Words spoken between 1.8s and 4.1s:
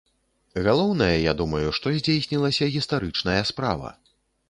што здзейснілася гістарычная справа.